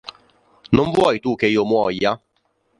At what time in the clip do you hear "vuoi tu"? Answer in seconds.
0.95-1.35